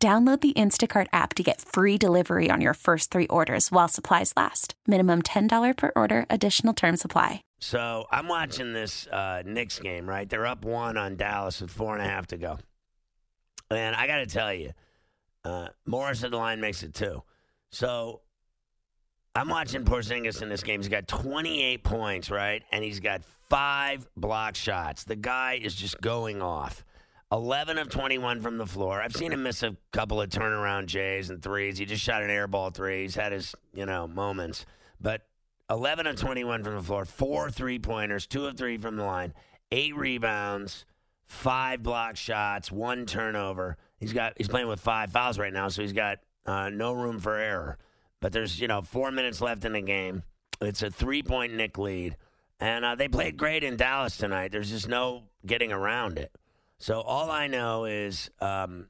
[0.00, 4.32] Download the Instacart app to get free delivery on your first three orders while supplies
[4.36, 4.74] last.
[4.86, 7.42] Minimum $10 per order, additional term supply.
[7.58, 10.28] So I'm watching this uh, Knicks game, right?
[10.28, 12.58] They're up one on Dallas with four and a half to go.
[13.72, 14.70] And I got to tell you,
[15.44, 17.24] uh, Morris at the line makes it two.
[17.70, 18.20] So
[19.34, 20.78] I'm watching Porzingis in this game.
[20.78, 22.62] He's got 28 points, right?
[22.70, 25.02] And he's got five block shots.
[25.02, 26.84] The guy is just going off.
[27.30, 29.02] 11 of 21 from the floor.
[29.02, 31.76] I've seen him miss a couple of turnaround J's and threes.
[31.76, 33.02] He just shot an airball three.
[33.02, 34.64] He's had his, you know, moments.
[35.00, 35.26] But
[35.70, 39.34] 11 of 21 from the floor, four three pointers, two of three from the line,
[39.70, 40.86] eight rebounds,
[41.26, 43.76] five block shots, one turnover.
[43.98, 47.20] He's got he's playing with five fouls right now, so he's got uh, no room
[47.20, 47.78] for error.
[48.20, 50.22] But there's you know four minutes left in the game.
[50.60, 52.16] It's a three point Knick lead,
[52.58, 54.50] and uh, they played great in Dallas tonight.
[54.52, 56.32] There's just no getting around it.
[56.78, 58.88] So all I know is um,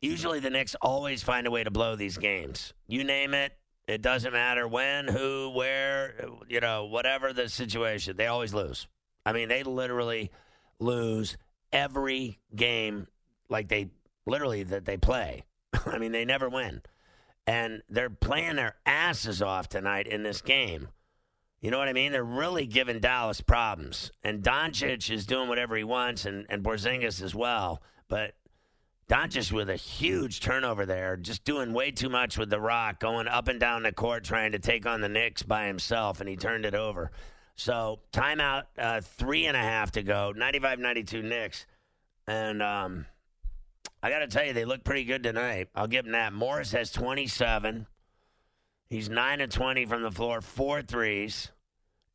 [0.00, 2.74] usually the Knicks always find a way to blow these games.
[2.86, 6.14] You name it, it doesn't matter when, who, where,
[6.48, 8.86] you know, whatever the situation, they always lose.
[9.26, 10.30] I mean, they literally
[10.78, 11.36] lose
[11.72, 13.08] every game
[13.48, 13.90] like they
[14.26, 15.44] literally that they play.
[15.86, 16.82] I mean, they never win.
[17.46, 20.88] And they're playing their asses off tonight in this game.
[21.64, 22.12] You know what I mean?
[22.12, 24.12] They're really giving Dallas problems.
[24.22, 27.80] And Doncic is doing whatever he wants, and, and Porzingis as well.
[28.06, 28.34] But
[29.08, 33.28] Doncic with a huge turnover there, just doing way too much with the rock, going
[33.28, 36.36] up and down the court trying to take on the Knicks by himself, and he
[36.36, 37.10] turned it over.
[37.56, 41.64] So timeout, uh, three and a half to go, 95-92 Knicks.
[42.26, 43.06] And um,
[44.02, 45.70] I got to tell you, they look pretty good tonight.
[45.74, 46.34] I'll give them that.
[46.34, 47.86] Morris has 27.
[48.90, 51.50] He's 9 of 20 from the floor, four threes.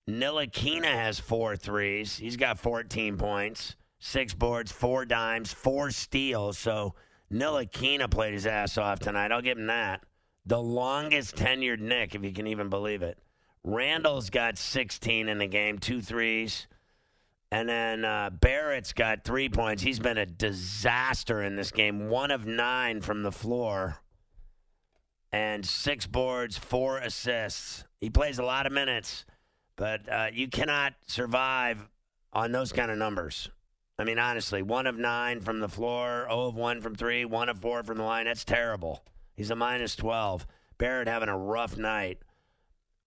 [0.10, 2.18] Ntilikina has four threes.
[2.18, 6.58] He's got 14 points, six boards, four dimes, four steals.
[6.58, 6.96] So
[7.32, 9.32] Ntilikina played his ass off tonight.
[9.32, 10.02] I'll give him that.
[10.46, 13.20] The longest tenured Knick, if you can even believe it.
[13.64, 16.68] Randle's got 16 in the game, two threes.
[17.52, 19.84] And then uh, Barrett's got three points.
[19.84, 22.10] He's been a disaster in this game.
[22.10, 23.98] One of nine from the floor,
[25.32, 27.84] and six boards, four assists.
[28.00, 29.26] He plays a lot of minutes.
[29.80, 31.88] But uh, you cannot survive
[32.34, 33.50] on those kind of numbers.
[33.98, 37.48] I mean, honestly, one of nine from the floor, 0 of one from three, one
[37.48, 38.26] of four from the line.
[38.26, 39.06] That's terrible.
[39.38, 40.46] He's a minus 12.
[40.78, 42.18] Barrett having a rough night.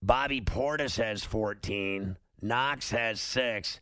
[0.02, 2.16] Bobby Portis has 14.
[2.40, 3.78] Knox has six.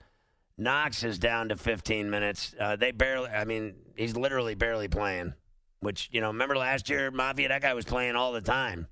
[0.58, 2.56] Knox is down to 15 minutes.
[2.58, 5.34] Uh, they barely, I mean, he's literally barely playing,
[5.78, 8.88] which, you know, remember last year, Mafia, that guy was playing all the time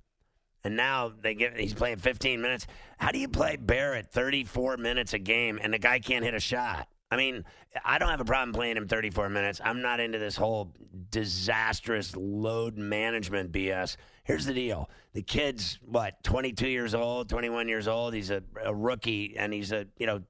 [0.65, 2.67] and now they get he's playing 15 minutes.
[2.99, 6.41] How do you play Barrett 34 minutes a game and the guy can't hit a
[6.41, 6.89] shot?
[7.11, 7.45] I mean,
[7.85, 9.61] I don't have a problem playing him 34 minutes.
[9.65, 10.75] I'm not into this whole
[11.11, 13.97] disastrous load management BS.
[14.25, 18.13] Here's the deal: the kid's what 22 years old, 21 years old.
[18.13, 20.23] He's a, a rookie, and he's a you know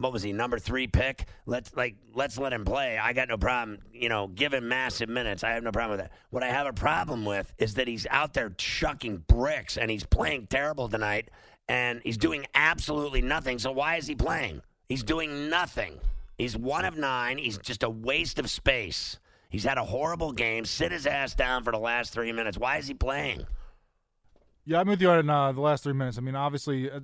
[0.00, 1.26] what was he number three pick?
[1.44, 2.96] Let's like let's let him play.
[2.96, 3.80] I got no problem.
[3.92, 5.44] You know, give him massive minutes.
[5.44, 6.16] I have no problem with that.
[6.30, 10.04] What I have a problem with is that he's out there chucking bricks and he's
[10.04, 11.28] playing terrible tonight
[11.68, 13.58] and he's doing absolutely nothing.
[13.58, 14.62] So why is he playing?
[14.88, 16.00] He's doing nothing.
[16.38, 17.36] He's one of nine.
[17.36, 19.18] He's just a waste of space.
[19.50, 20.64] He's had a horrible game.
[20.64, 22.56] Sit his ass down for the last three minutes.
[22.56, 23.46] Why is he playing?
[24.64, 26.16] Yeah, I'm with you on uh, the last three minutes.
[26.16, 27.00] I mean, obviously, uh,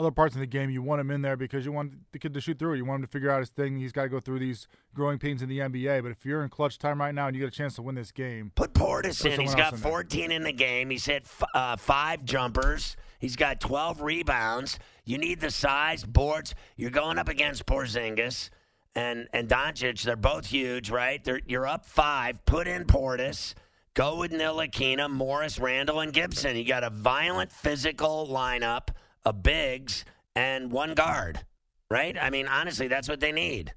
[0.00, 2.32] other parts of the game, you want him in there because you want the kid
[2.32, 2.72] to shoot through.
[2.72, 2.76] it.
[2.78, 3.76] You want him to figure out his thing.
[3.76, 6.02] He's got to go through these growing pains in the NBA.
[6.02, 7.94] But if you're in clutch time right now and you get a chance to win
[7.94, 9.40] this game, put Portis put in.
[9.40, 10.36] He's got in 14 there.
[10.36, 10.90] in the game.
[10.90, 12.96] He's hit f- uh, five jumpers.
[13.18, 14.78] He's got 12 rebounds.
[15.04, 16.54] You need the size, boards.
[16.76, 18.48] You're going up against Porzingis
[18.94, 20.02] and and Doncic.
[20.02, 21.22] They're both huge, right?
[21.22, 22.44] They're, you're up five.
[22.46, 23.54] Put in Portis.
[23.92, 26.56] Go with Ntilikina, Morris, Randle, and Gibson.
[26.56, 28.88] You got a violent physical lineup
[29.24, 31.40] a bigs and one guard,
[31.90, 32.16] right?
[32.20, 33.74] I mean, honestly, that's what they need.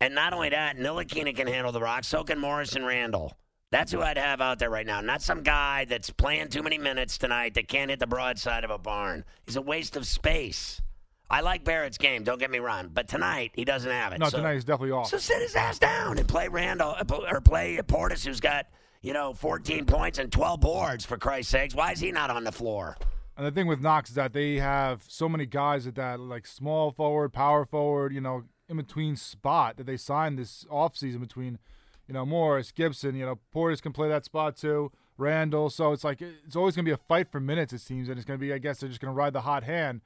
[0.00, 2.04] And not only that, Ntilikina can handle the rock.
[2.04, 3.36] So can Morrison Randle.
[3.70, 5.00] That's who I'd have out there right now.
[5.00, 8.70] Not some guy that's playing too many minutes tonight that can't hit the broadside of
[8.70, 9.24] a barn.
[9.46, 10.80] He's a waste of space.
[11.28, 14.18] I like Barrett's game, don't get me wrong, but tonight he doesn't have it.
[14.18, 15.06] No, so, tonight he's definitely off.
[15.06, 18.66] So sit his ass down and play Randle uh, or play Portis, who's got
[19.02, 21.74] you know, 14 points and 12 boards, for Christ's sakes.
[21.74, 22.96] Why is he not on the floor?
[23.36, 26.46] And the thing with Knox is that they have so many guys at that like
[26.46, 31.58] small forward, power forward, you know, in between spot that they signed this offseason between,
[32.06, 35.70] you know, Morris, Gibson, you know, Portis can play that spot too, Randle.
[35.70, 38.08] So it's like it's always going to be a fight for minutes, it seems.
[38.08, 40.02] And it's going to be, I guess, they're just going to ride the hot hand.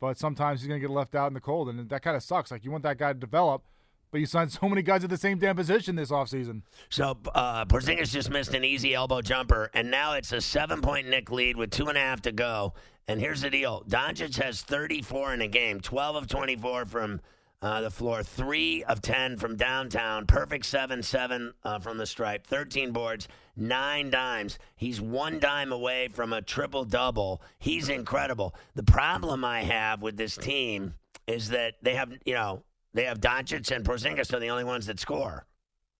[0.00, 1.68] But sometimes he's going to get left out in the cold.
[1.68, 2.50] And that kind of sucks.
[2.50, 3.64] Like you want that guy to develop
[4.10, 6.62] but you signed so many guys at the same damn position this offseason.
[6.88, 11.30] So uh, Porzingis just missed an easy elbow jumper, and now it's a seven-point Knick
[11.30, 12.74] lead with two and a half to go.
[13.06, 17.20] And here's the deal: Doncic has 34 in a game, 12 of 24 from
[17.60, 22.46] uh, the floor, three of 10 from downtown, perfect seven seven uh, from the stripe,
[22.46, 23.26] 13 boards,
[23.56, 24.58] nine dimes.
[24.76, 27.42] He's one dime away from a triple double.
[27.58, 28.54] He's incredible.
[28.74, 30.94] The problem I have with this team
[31.26, 32.62] is that they have, you know,
[32.94, 35.46] they have Doncic and Porzingis are the only ones that score.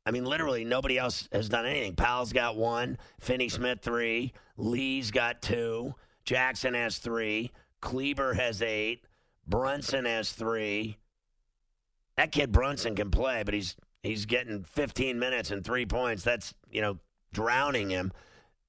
[0.06, 1.94] I mean, literally nobody else has done anything.
[1.94, 5.94] Powell's got one, Finney Smith three, Lee's got two,
[6.24, 7.50] Jackson has three,
[7.80, 9.02] Kleber has eight,
[9.46, 10.98] Brunson has three.
[12.16, 16.22] That kid Brunson can play, but he's he's getting 15 minutes and three points.
[16.24, 16.98] That's you know
[17.32, 18.12] drowning him.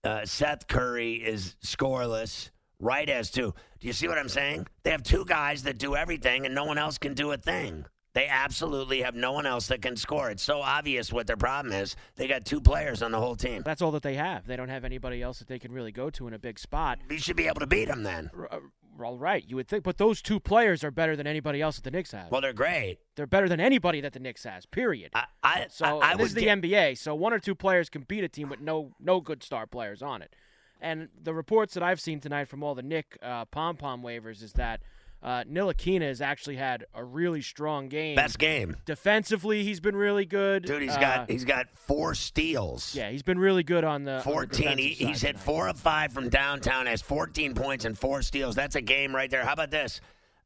[0.03, 2.49] Uh, Seth Curry is scoreless.
[2.79, 3.53] Wright has two.
[3.79, 4.67] Do you see what I'm saying?
[4.83, 7.85] They have two guys that do everything, and no one else can do a thing.
[8.13, 10.31] They absolutely have no one else that can score.
[10.31, 11.95] It's so obvious what their problem is.
[12.15, 13.61] They got two players on the whole team.
[13.63, 14.47] That's all that they have.
[14.47, 16.99] They don't have anybody else that they can really go to in a big spot.
[17.09, 18.31] You should be able to beat them then.
[18.51, 18.59] Uh,
[19.03, 21.83] all right, you would think, but those two players are better than anybody else that
[21.83, 22.31] the Knicks have.
[22.31, 22.97] Well, they're great.
[23.15, 24.65] They're better than anybody that the Knicks has.
[24.65, 25.11] Period.
[25.13, 26.97] I, I so I, I this is the get, NBA.
[26.97, 30.01] So one or two players can beat a team with no no good star players
[30.01, 30.35] on it.
[30.81, 34.41] And the reports that I've seen tonight from all the Knick uh, pom pom waivers
[34.41, 34.81] is that
[35.21, 38.15] uh, Ntilikina has actually had a really strong game.
[38.15, 39.63] Best game defensively.
[39.63, 40.63] He's been really good.
[40.65, 42.95] Dude, he's uh, got he's got four steals.
[42.95, 44.69] Yeah, he's been really good on the fourteen.
[44.69, 45.43] On the he, he's hit tonight.
[45.43, 46.85] four of five from downtown.
[46.85, 48.55] Has fourteen points and four steals.
[48.55, 49.43] That's a game right there.
[49.43, 49.99] How about this?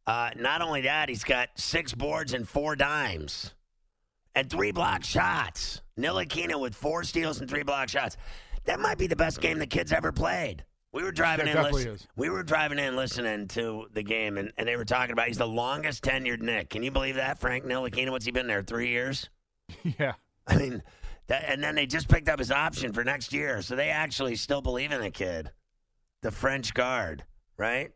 [0.06, 3.54] Uh, not only that, he's got six boards and four dimes,
[4.36, 5.82] and three block shots.
[5.98, 8.18] Ntilikina with four steals and three block shots.
[8.66, 10.66] That might be the best game the kid's ever played.
[10.94, 11.74] We were driving Yeah, in.
[11.74, 12.08] Listen, is.
[12.16, 15.40] we were driving in, listening to the game, and, and they were talking about he's
[15.40, 16.70] the longest tenured Knick.
[16.70, 18.12] Can you believe that, Frank Ntilikina?
[18.12, 18.62] What's he been there?
[18.62, 19.30] Three years.
[20.00, 20.14] yeah.
[20.46, 20.84] I mean,
[21.28, 24.36] that, and then they just picked up his option for next year, so they actually
[24.36, 25.52] still believe in the kid,
[26.22, 27.24] the French guard,
[27.58, 27.92] right?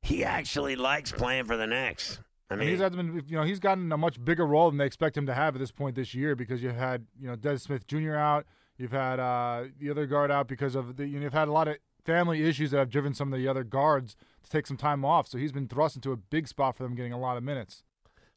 [0.00, 2.20] He actually likes playing for the Knicks.
[2.50, 4.78] I And mean, he's had been, you know, he's gotten a much bigger role than
[4.78, 7.34] they expect him to have at this point this year because you've had, you know,
[7.34, 8.14] Des Smith Jr.
[8.14, 8.46] out,
[8.76, 11.52] you've had uh, the other guard out because of the, you know, you've had a
[11.52, 14.76] lot of family issues that have driven some of the other guards to take some
[14.76, 15.28] time off.
[15.28, 17.82] So he's been thrust into a big spot for them, getting a lot of minutes.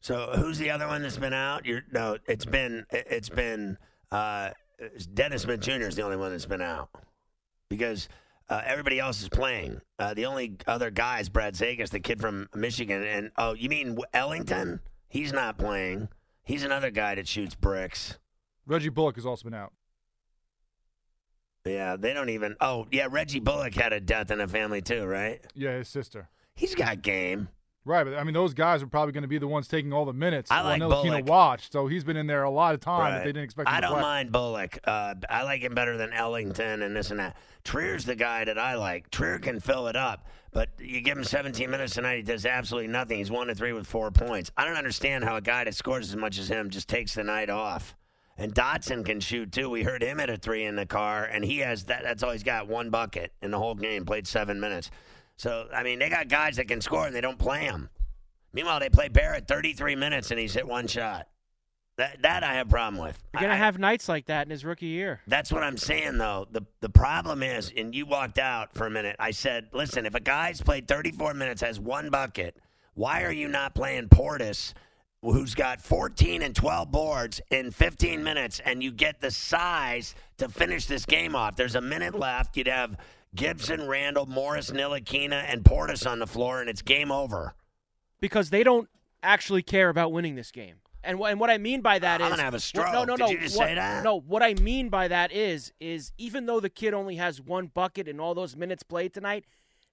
[0.00, 1.66] so who's the other one that's been out?
[1.66, 3.78] You're, no, it's been it's been
[4.10, 4.50] uh,
[5.12, 5.82] Dennis Smith Jr.
[5.82, 6.90] is the only one that's been out
[7.68, 8.08] because
[8.48, 9.80] uh, everybody else is playing.
[9.98, 13.02] Uh, the only other guy is Brad Zagas, the kid from Michigan.
[13.02, 14.80] And oh, you mean Ellington?
[15.08, 16.08] He's not playing.
[16.44, 18.18] He's another guy that shoots bricks.
[18.66, 19.72] Reggie Bullock has also been out.
[21.66, 22.56] Yeah, they don't even.
[22.60, 25.40] Oh, yeah, Reggie Bullock had a death in the family too, right?
[25.54, 26.28] Yeah, his sister.
[26.54, 27.48] He's got game.
[27.84, 30.04] Right, but I mean, those guys are probably going to be the ones taking all
[30.04, 30.50] the minutes.
[30.50, 31.26] I like Bullock.
[31.28, 33.12] watched, so he's been in there a lot of time.
[33.12, 33.18] Right.
[33.20, 33.68] They didn't expect.
[33.68, 34.00] Him I don't play.
[34.02, 34.78] mind Bullock.
[34.82, 37.36] Uh, I like him better than Ellington and this and that.
[37.62, 39.10] Trier's the guy that I like.
[39.10, 42.88] Trier can fill it up, but you give him 17 minutes tonight, he does absolutely
[42.88, 43.18] nothing.
[43.18, 44.50] He's one to three with four points.
[44.56, 47.22] I don't understand how a guy that scores as much as him just takes the
[47.22, 47.94] night off.
[48.38, 49.70] And Dotson can shoot too.
[49.70, 52.02] We heard him at a three in the car, and he has that.
[52.02, 52.68] That's all he's got.
[52.68, 54.04] One bucket in the whole game.
[54.04, 54.90] Played seven minutes.
[55.36, 57.88] So I mean, they got guys that can score, and they don't play them.
[58.52, 61.28] Meanwhile, they play Barrett 33 minutes, and he's hit one shot.
[61.96, 63.18] That that I have a problem with.
[63.32, 65.20] You're gonna I- have nights like that in his rookie year.
[65.26, 66.46] that's what I'm saying, though.
[66.50, 69.16] The the problem is, and you walked out for a minute.
[69.18, 72.54] I said, listen, if a guy's played 34 minutes, has one bucket,
[72.92, 74.74] why are you not playing Portis,
[75.32, 80.48] who's got 14 and 12 boards in 15 minutes, and you get the size to
[80.48, 81.56] finish this game off?
[81.56, 82.56] There's a minute left.
[82.56, 82.96] You'd have
[83.34, 87.54] Gibson, Randle, Morris, Ntilikina, and Portis on the floor, and it's game over.
[88.20, 88.88] because they don't
[89.22, 90.76] actually care about winning this game.
[91.04, 92.92] And, and what I mean by that is I'm gonna have a stroke.
[92.92, 93.30] No, no, Did no.
[93.30, 94.02] you just what, say that?
[94.02, 97.66] No, what I mean by that is is even though the kid only has one
[97.72, 99.44] bucket in all those minutes played tonight,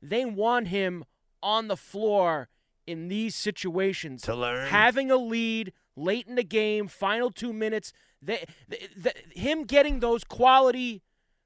[0.02, 1.06] they want him
[1.44, 2.50] on the floor
[2.88, 4.68] in these situations To learn.
[4.68, 7.94] having a lead late in the game, final two minutes.
[8.22, 11.02] They, the, the, him getting those quality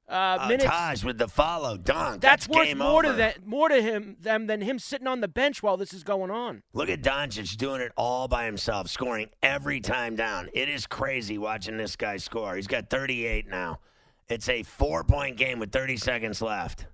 [0.08, 0.64] uh, Uh, minutes.
[0.64, 2.22] Taj with the follow dunk.
[2.22, 3.12] that's, That's, worth more over.
[3.12, 6.02] to that, more to him them than him sitting on the bench while this is
[6.02, 6.62] going on.
[6.72, 10.48] Look at Doncic doing it all by himself, scoring every time down.
[10.54, 12.56] It is crazy watching this guy score.
[12.56, 13.80] He's got 38 now.
[14.28, 16.86] It's a four point game with 30 seconds left.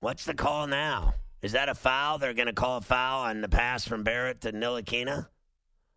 [0.00, 1.14] What's the call now?
[1.42, 2.18] Is that a foul?
[2.18, 5.28] They're going to call a foul on the pass from Barrett to Ntilikina?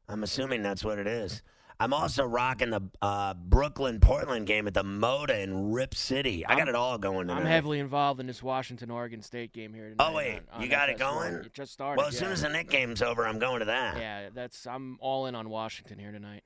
[0.07, 1.41] I'm assuming that's what it is.
[1.79, 6.45] I'm also rocking the uh, Brooklyn Portland game at the Moda in Rip City.
[6.45, 7.41] I got it all going tonight.
[7.41, 10.07] I'm heavily involved in this Washington Oregon State game here tonight.
[10.07, 11.00] Oh wait, on- on you got it FS1.
[11.00, 11.33] going?
[11.35, 11.97] It just started.
[11.97, 12.19] Well, as yeah.
[12.19, 13.97] soon as the Knick game's over, I'm going to that.
[13.97, 16.43] yeah, that's I'm all in on Washington here tonight.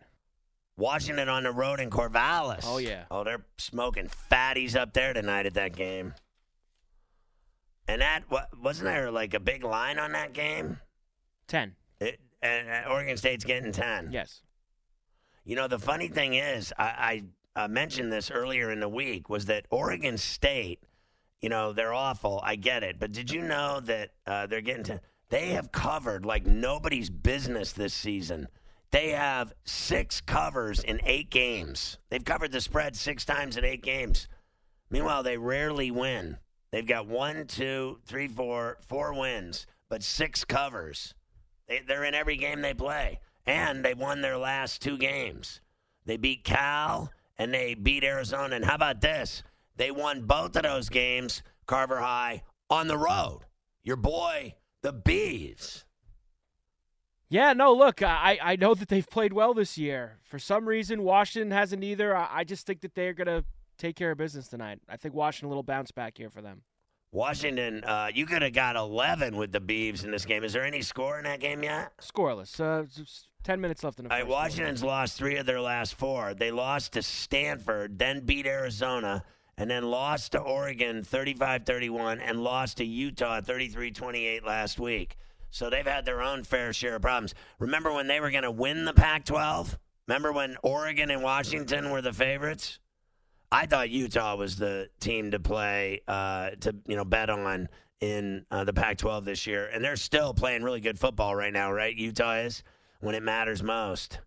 [0.78, 2.62] Washington on the road in Corvallis.
[2.64, 3.06] Oh, yeah.
[3.10, 6.14] Oh, they're smoking fatties up there tonight at that game.
[7.88, 10.80] And that wa- wasn't there like a big line on that game?
[11.48, 11.76] Ten.
[12.00, 14.10] It, and uh, Oregon State's getting ten.
[14.12, 14.42] Yes.
[15.46, 17.24] You know, the funny thing is, I,
[17.56, 20.84] I uh, mentioned this earlier in the week, was that Oregon State,
[21.42, 22.42] you know, they're awful.
[22.44, 23.00] I get it.
[23.00, 27.72] But did you know that uh, they're getting to, they have covered like nobody's business
[27.72, 28.50] this season.
[28.92, 31.98] They have six covers in eight games.
[32.10, 34.28] They've covered the spread six times in eight games.
[34.90, 36.38] Meanwhile, they rarely win.
[36.78, 41.16] They've got one, two, three, four, four wins, but six covers.
[41.68, 45.60] They, they're in every game they play, and they won their last two games.
[46.06, 48.58] They beat Cal and they beat Arizona.
[48.58, 49.42] And how about this?
[49.76, 53.40] They won both of those games, Carver High, on the road.
[53.82, 54.54] Your boy,
[54.84, 55.84] the Bees.
[57.28, 60.20] Yeah, no, look, I, I know that they've played well this year.
[60.22, 62.16] For some reason, Washington hasn't either.
[62.16, 63.46] I, I just think that they're going to
[63.78, 64.80] take care of business tonight.
[64.90, 66.62] I think Washington a little bounce back here for them.
[67.12, 70.44] Washington, uh, you could have got 11 with the Beavs in this game.
[70.44, 71.94] Is there any score in that game yet?
[72.02, 72.60] Scoreless.
[72.60, 72.86] Uh,
[73.44, 74.24] 10 minutes left in the All first.
[74.24, 74.44] right, quarter.
[74.44, 76.34] Washington's lost three of their last four.
[76.34, 79.24] They lost to Stanford, then beat Arizona,
[79.58, 85.16] and then lost to Oregon 35 31, and lost to Utah 33 28 last week.
[85.50, 87.34] So they've had their own fair share of problems.
[87.58, 89.80] Remember when they were going to win the Pac 12?
[90.08, 92.80] Remember when Oregon and Washington were the favorites?
[93.52, 98.46] I thought Utah was the team to play, uh, to you know, bet on in
[98.52, 101.96] uh, the Pac-12 this year, and they're still playing really good football right now, right?
[101.96, 102.64] Utah is
[103.00, 104.20] when it matters most.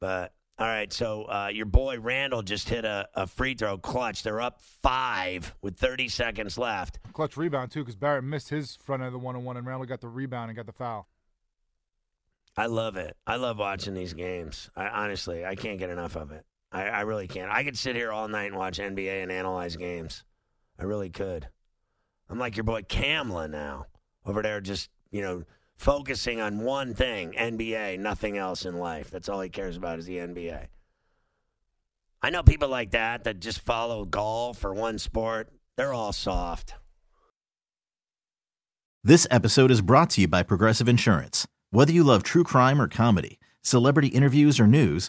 [0.00, 4.24] But all right, so uh, your boy Randle just hit a, a free throw clutch.
[4.24, 6.98] They're up five with 30 seconds left.
[7.12, 9.66] Clutch rebound too, because Barrett missed his front end of the one on one, and
[9.66, 11.08] Randle got the rebound and got the foul.
[12.56, 13.16] I love it.
[13.24, 14.68] I love watching these games.
[14.74, 16.44] I honestly, I can't get enough of it.
[16.70, 17.50] I, I really can't.
[17.50, 20.24] I could sit here all night and watch NBA and analyze games.
[20.78, 21.48] I really could.
[22.28, 23.86] I'm like your boy Kamla now,
[24.26, 25.44] over there, just you know,
[25.76, 29.10] focusing on one thing: NBA, nothing else in life.
[29.10, 30.66] That's all he cares about is the NBA.
[32.20, 35.50] I know people like that that just follow golf or one sport.
[35.76, 36.74] They're all soft.
[39.04, 41.46] This episode is brought to you by Progressive Insurance.
[41.70, 45.08] Whether you love true crime or comedy, celebrity interviews or news,